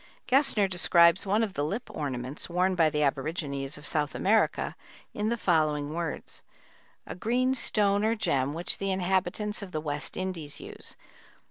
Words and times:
Gesner 0.25 0.67
describes 0.67 1.27
one 1.27 1.43
of 1.43 1.53
the 1.53 1.63
lip 1.63 1.87
ornaments 1.93 2.49
worn 2.49 2.73
by 2.73 2.89
the 2.89 3.03
aborigines 3.03 3.77
of 3.77 3.85
South 3.85 4.15
America 4.15 4.75
in 5.13 5.29
the 5.29 5.37
following 5.37 5.93
words: 5.93 6.41
A 7.05 7.13
green 7.13 7.53
stone 7.53 8.03
or 8.03 8.15
gem 8.15 8.55
which 8.55 8.79
the 8.79 8.89
inhabitants 8.91 9.61
of 9.61 9.71
the 9.73 9.79
West 9.79 10.17
Indies 10.17 10.59
use. 10.59 10.95